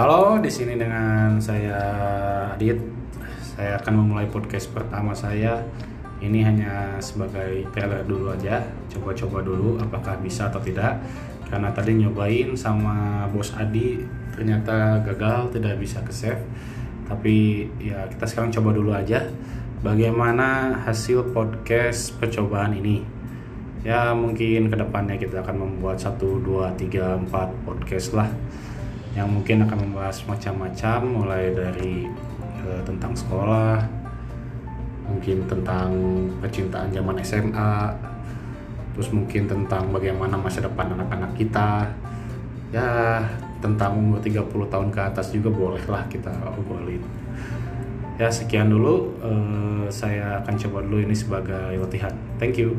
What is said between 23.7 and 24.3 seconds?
Ya